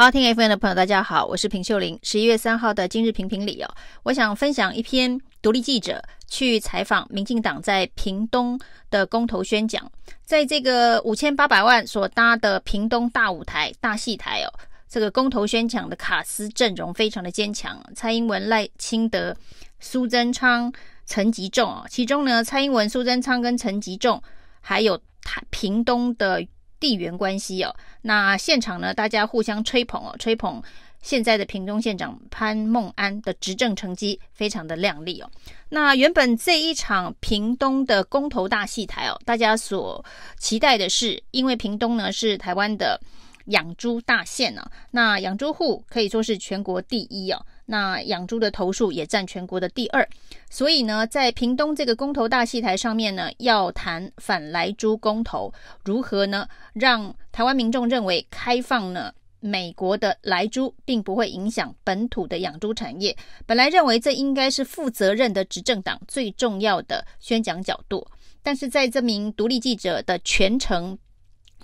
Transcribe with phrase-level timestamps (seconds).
[0.00, 1.98] 好，听 FM 的朋友，大家好，我是平秀玲。
[2.02, 3.68] 十一月三号的今日评评理哦，
[4.02, 8.58] 我想分享一篇独立记者去采访民进党在屏东
[8.88, 9.92] 的公投宣讲，
[10.24, 14.48] 在这个五千八百万所搭的屏东大舞台、大戏台哦，
[14.88, 19.36] 这个公投宣讲的卡司阵容非常的坚强，蔡英文、赖清德、
[19.80, 20.72] 苏贞昌、
[21.04, 24.22] 陈吉仲哦，其中呢，蔡英文、苏贞昌跟陈吉仲
[24.62, 26.42] 还有台屏东的。
[26.80, 27.72] 地缘关系哦，
[28.02, 30.60] 那现场呢，大家互相吹捧哦，吹捧
[31.02, 35.30] 现在的屏东县长潘孟安的执政成绩非常的亮丽哦。
[35.68, 40.04] 那原本这一场屏东的公投大戏台哦，大家所
[40.38, 43.00] 期待的是，因为屏东呢是台湾的
[43.46, 47.44] 养猪大县呢，那养猪户可以说是全国第一哦。
[47.66, 50.06] 那养猪的头数也占全国的第二，
[50.50, 55.50] 所以呢，在屏东这个公投大戏台上面呢，要谈反莱猪公投
[55.84, 63.16] 如何呢，让台湾民众认为开放呢美国的莱猪并不会影响本土的养猪产业。
[63.46, 68.06] 本来认为这应该是负责任的执政党最重要的宣讲角度，
[68.42, 70.98] 但是在这名独立记者的全程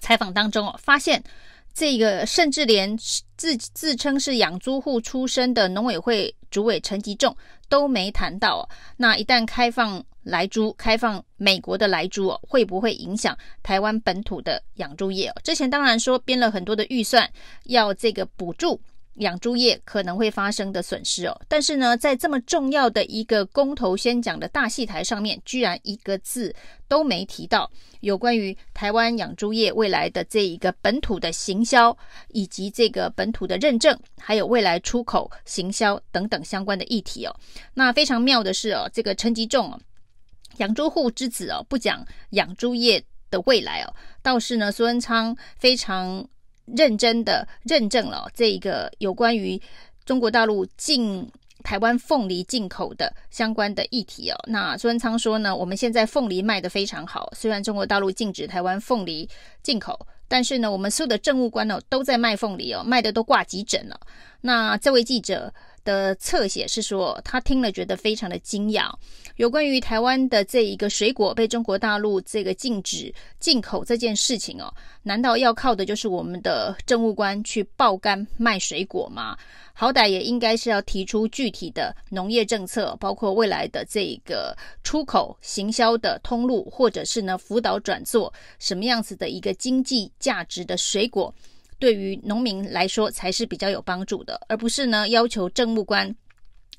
[0.01, 1.23] 采访当中哦，发现。
[1.79, 2.97] 这个甚至连
[3.37, 7.37] 自自称是养猪户出身的农委会主委陈吉仲
[7.69, 8.63] 都没谈到哦。
[8.97, 15.35] 那一旦开放来猪，开放美国的来猪哦，会不会影响台湾本土的养猪业哦？
[15.45, 17.31] 之前当然说编了很多的预算，
[17.65, 18.81] 要这个补助。
[19.17, 26.55] 养猪业可能会发生的损失哦，但是呢，在这么重要的一个公投宣讲的大戏台上面，居然一个字
[26.87, 31.97] 都没提到有关于台湾养猪业未来的这一个本土的行销，
[32.29, 37.35] 以及这个本土的认证，还有未来出口行销等等相关的议题哦。
[37.75, 39.81] 那非常妙的是哦，这个陈吉仲哦，
[40.59, 46.29] 养猪户之子哦，不讲养猪业的未来哦，倒是呢，苏贞昌非常。
[46.67, 49.61] 认真的认证了这个有关于
[50.05, 51.31] 中国大陆进
[51.63, 54.37] 台湾凤梨进口的相关的议题哦。
[54.47, 59.29] 那朱文昌说呢，我们现在凤梨卖得非常好，虽然中国大陆禁止台湾凤梨
[59.63, 64.01] 进口，但是呢，我们所有的政务官呢都在卖凤梨哦，卖的都挂急诊了。
[64.41, 65.53] 那这位记者。
[65.87, 68.93] 的侧写是说，他听了觉得非常的惊讶。
[69.37, 79.37] 有关于台湾的这一个水果被中国大陆这个禁止进口这件事情哦，难道要靠的就是我们的政务官去爆肝卖水果吗？
[79.73, 91.33] 好歹也应该是要提出具体的农业政策，包括未来的这一个出口行销的通路，或者是呢辅导转做什么样子的一个经济价值的水果。
[91.79, 96.15] 对于农民来说才是比较有帮助的，而不是呢要求政务官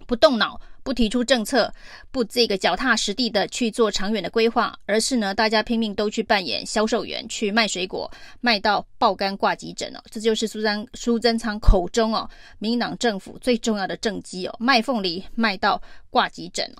[0.06, 1.74] 不动脑、不提出政策、
[2.12, 8.10] 不这个脚踏实地的去做长远的规划，而是呢大家拼命都去扮演销售员，去卖水果，
[8.42, 10.00] 卖到爆肝挂急诊哦。
[10.10, 16.72] 这就是苏贞苏贞昌口中哦，民党政府最重要的政绩哦，卖凤梨卖到挂急诊。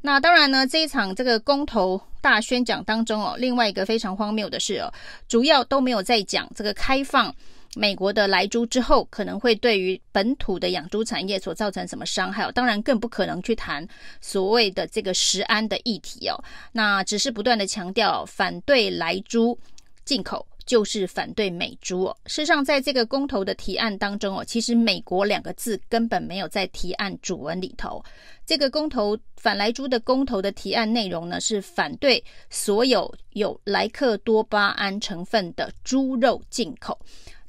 [0.00, 4.92] 那当然呢，这一场这个公投大宣讲当中哦，另外一个非常荒谬的是哦，
[5.26, 7.34] 主要都没有在讲这个开放。
[7.76, 12.50] 美国的来猪之后，可能会对于本土的养猪产业所造成什么伤害？
[12.52, 13.86] 当然更不可能去谈
[14.20, 16.42] 所谓的这个食安的议题哦。
[16.72, 19.58] 那只是不断的强调反对来猪
[20.04, 22.06] 进口就是反对美猪。
[22.26, 28.02] 事实上，在这个公投的提案当中哦，其实“美国”两个字根本没有在提案主文里头。
[28.46, 36.98] 这个公投反来猪的公投的提案内容呢，是反对所有有莱克多巴胺成分的猪肉进口。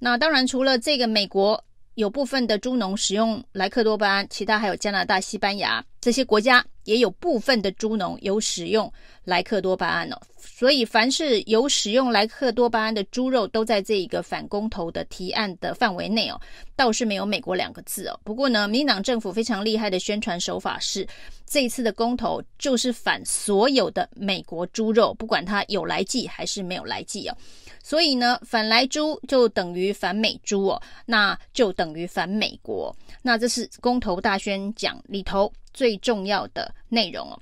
[0.06, 1.60] 那当然，除了这个美国
[1.96, 8.94] 有部分的猪农使用莱克多巴胺，其他还有加拿大、西班牙这些国家也有部分的猪农有使用
[9.24, 10.22] 莱克多巴胺哦。
[10.38, 16.40] 所以，凡是有使用莱克多巴胺的猪肉，都在这一个反公投的提案的范围内哦。
[16.76, 18.20] 倒是没有美国两个字哦。
[18.24, 21.08] 不过呢，民进党政府非常厉害的宣传手法是，
[21.56, 27.38] 这一次的公投就是反所有的美国猪肉，不管它有来剂还是没有来剂哦。
[27.82, 32.94] 所以呢，反来猪就等于反美猪哦，那就等于反美国。
[33.22, 37.40] 那这是公投大宣讲里头最重要的内容哦。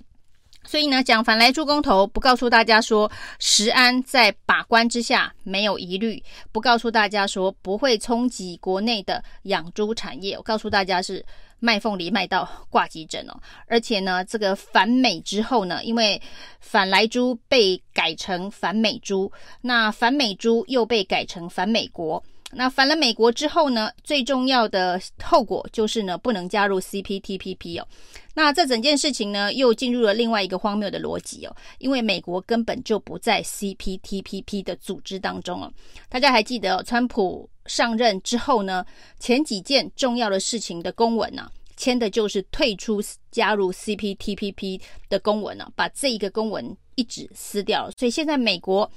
[0.66, 11.26] 所以呢，讲反莱猪公投，不告诉大家说石安在把关之下没有疑虑，不告诉大家说不会冲击国内的养猪产业，我告诉大家是。
[11.60, 16.22] 卖凤梨卖到挂急诊哦，而且呢，这个反美之后呢，因为
[16.60, 19.32] 反莱猪被改成反美猪，
[19.62, 22.22] 那反美猪又被改成反美国，
[22.56, 27.88] 那反了美国之后呢，最重要的后果就是呢，不能加入 CPTPP 哦。
[28.34, 35.72] 那这整件事情呢，又进入了另外一个荒谬的逻辑哦，因为美国根本就不在 CPTPP 的组织当中哦。
[36.10, 38.86] 大家还记得，川普上任之后呢，
[39.20, 43.02] 前几件重要的事情的公文呢、签的就是退出
[43.32, 47.92] 加入 CPTPP 的公文呢、把这一个公文一纸撕掉了。
[47.98, 48.90] 所以现在美国，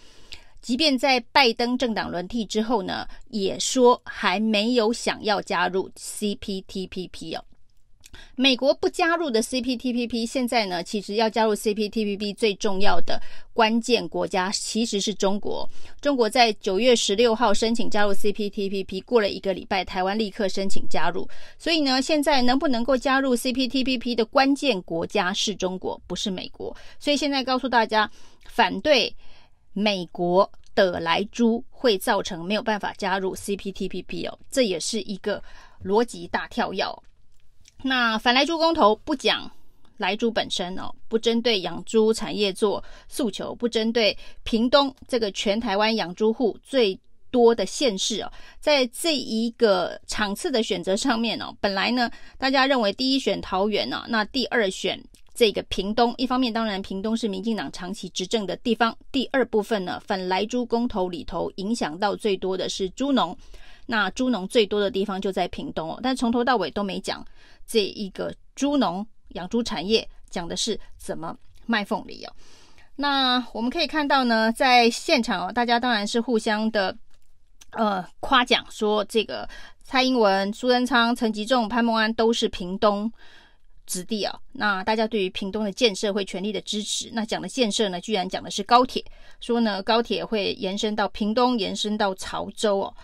[0.67, 7.45] 即便在拜登政党轮替之后呢，也说还没有想要加入 CPTPP 哦。
[8.35, 13.23] 美国不加入的 CPTPP，现在呢，其实要加入 CPTPP 最重要的
[13.53, 15.71] 关键国家其实是中国。
[16.01, 21.29] 中国在九月十六号申请加入 CPTPP，过了一个礼拜，台湾立刻申请加入。
[21.57, 26.77] 所以呢，现在能不能够加入 CPTPP 的关键国家是中国，不是美国。
[26.99, 28.11] 所以现在告诉大家，
[28.49, 29.15] 反对
[29.79, 35.43] 美国的来猪会造成没有办法加入 CPTPP 哦，这也是一个
[35.85, 36.83] 逻辑大跳跃。
[37.83, 39.51] 那反来猪公投不讲
[39.99, 46.99] 来猪本身哦，不针对养猪产业做诉求，不针对屏东这个全台湾养猪户最
[47.31, 54.99] 多的县市哦，在这一个场次的选择上面哦，本来呢，大家认为第一选桃园呢，那第二选
[55.37, 63.37] 这个屏东，一方面当然屏东是民进党长期执政的地方，第二部分呢，反莱猪公投里头影响到最多的是猪农。
[63.85, 67.25] 那猪农最多的地方就在屏东哦，但从头到尾都没讲
[67.67, 71.37] 这一个猪农养猪产业，讲的是怎么
[71.67, 72.33] 卖凤梨哦。
[72.97, 76.97] 那我们可以看到呢，在现场哦，大家当然是互相的
[77.73, 79.47] 呃夸奖，说这个
[79.85, 83.13] 蔡英文、苏贞昌、陈吉仲、潘孟安都是屏东
[83.87, 84.39] 子弟啊。
[84.53, 87.11] 那大家对于屏东的建设会全力的支持。
[87.13, 89.05] 那讲的建设呢，居然讲的是高铁，
[89.41, 92.95] 说呢高铁会延伸到屏东，延伸到潮州哦。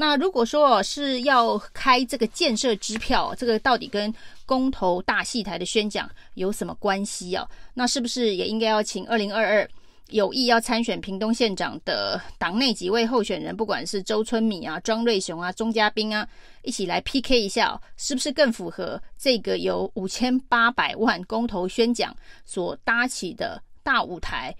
[0.00, 4.14] 那如果说是要开这个建设支票，这个到底跟
[4.46, 7.44] 公投大戏台的宣讲有什么关系啊？
[7.74, 9.68] 那是不是也应该要请二零二二
[10.08, 16.26] 有意要参选屏东县长的党内几位候选人，不管是周春米啊、庄瑞雄啊、钟嘉宾啊，
[16.62, 24.54] 一起来 PK 一下，是不是更符合这个由五千八百万公投宣讲所搭起的大舞台？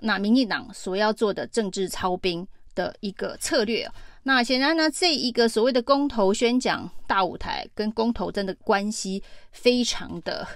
[0.00, 3.88] 那民进党所要做的政治操兵的一个策略。
[4.24, 9.22] 那显然呢，这一个所谓的公投宣讲大舞台跟公投真的关系
[9.52, 10.46] 非常的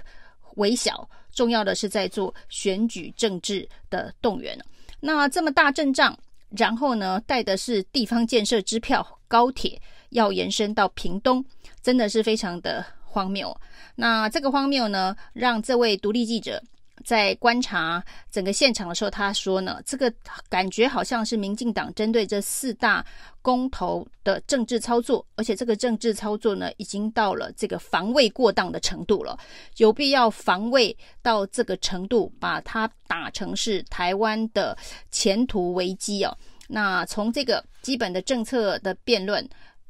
[0.55, 4.57] 微小，重要的是在做选举政治的动员。
[4.99, 6.17] 那这么大阵仗，
[6.51, 11.43] 然后呢，带的是地方建设支票，高铁要延伸到屏东，
[11.81, 13.55] 真的是非常的荒谬。
[13.95, 16.63] 那这个荒谬呢，让这位独立记者。
[17.03, 20.13] 在观察整个现场的时候，他说呢，这个
[20.49, 23.05] 感觉好像是民进党针对这四大
[23.41, 29.37] 公投的政治操作，而且这个政治操作呢，已经到了这个防卫过当的程度了，
[29.77, 34.77] 有必要防卫到这个程度，把它打成是台湾的
[35.11, 36.37] 前途危机哦。
[36.67, 39.47] 那从这个基本的政策的辩论，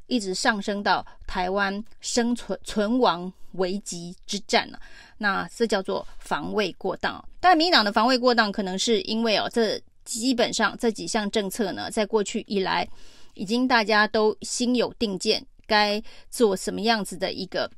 [0.08, 4.78] 一直上升到台湾生存存亡危机之战呢、
[5.18, 7.24] 那这叫做防卫过当。
[7.40, 12.88] 但民进党的防卫过当，可能是因为哦，这基本上这几项政策呢，在过去以来，
[13.34, 17.70] 已经大家都心有定见，该做什么样子的一个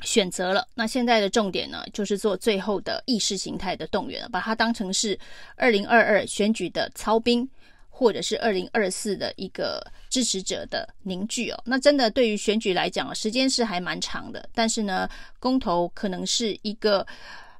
[0.00, 0.66] 选择了。
[0.74, 5.18] 那现在的重点呢，就是做最后的意识形态的动员，把它当成是
[5.56, 7.48] 二零二二选举的操兵。
[7.96, 9.80] 或者是二零二四的一个
[10.10, 14.48] 支持者的凝聚哦，那真的对于选举来讲，时间是还蛮长的。
[14.52, 15.08] 但是呢，
[15.38, 17.06] 公投可能是一个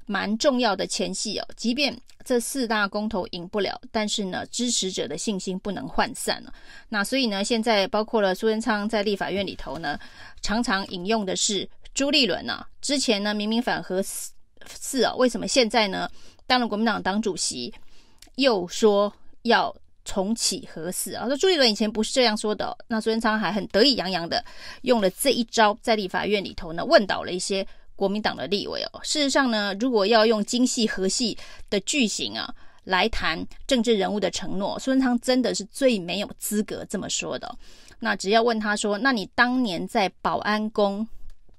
[0.07, 1.47] 蛮重要的前戏哦。
[1.55, 6.53] 即便这四大公投赢不了，但是呢，支持者的信心不能涣散了。
[6.89, 9.97] 那所以呢，现在包括了苏贞昌在立法院里头呢，
[10.43, 12.67] 常常引用的是朱立伦啊。
[12.81, 16.11] 之前呢，明明反核四啊，为什么现在呢，
[16.45, 17.73] 当了国民党党主席，
[18.35, 19.73] 又说要？
[20.05, 21.27] 重启核四啊！
[21.27, 24.45] 说朱立伦以前不是这样说的，那苏贞昌还很得意洋洋的
[24.83, 29.01] 用了这一招，在立法院里头呢，问倒了一些国民党的立委哦。
[29.03, 31.37] 事实上呢，如果要用精细核细
[31.71, 37.57] 的句型啊来谈政治人物的承诺，苏贞昌真的是最没有资格这么说的。
[38.01, 41.09] 那只要问他说，那你当年在保安宫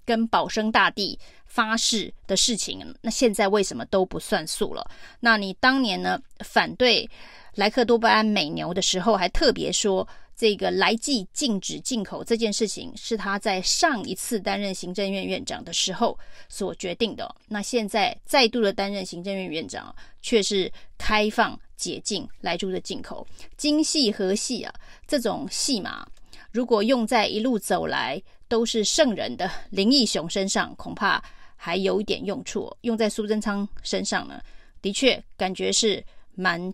[0.05, 4.87] 跟保生大帝发誓的事情，那现在为什么都不算数了？
[5.21, 7.09] 那你当年呢反对？
[7.55, 16.19] 莱克多巴胺美牛的时候，还特别说这个莱剂禁止进口这件事情是他在上一次担任行政院院长的时候
[16.49, 17.33] 所决定的。
[17.47, 24.73] 那现在再度的担任行政院院长，却是开放解禁来猪的进口，精细和细啊，
[25.07, 26.05] 这种戏码
[26.51, 31.23] 如果用在一路走来都是圣人的林义雄身上，恐怕
[31.55, 32.75] 还有一点用处。
[32.81, 34.41] 用在苏贞昌身上呢，
[34.81, 36.73] 的确感觉是蛮。